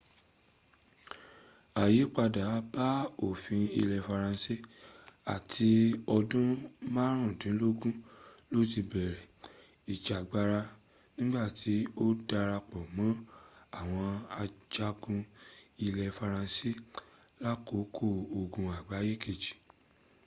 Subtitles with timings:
[1.83, 2.87] àyípadà bá
[3.27, 4.55] òfin ilẹ faransé
[5.33, 5.69] à ti
[6.15, 6.47] ọdún
[6.95, 7.95] márùndínlógún
[8.51, 9.25] ló ti bẹ̀rẹ̀
[9.91, 10.59] ìjàgbara
[11.15, 13.09] nígbà tí ó darápọ̀ mọ́
[13.79, 14.09] àwọn
[14.41, 15.19] ajagun
[15.85, 16.69] ilẹ̀ faransé
[17.43, 18.05] lákòókò
[18.39, 19.53] ogun àgbáyé kejì